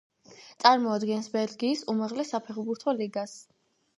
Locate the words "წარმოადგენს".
0.63-1.27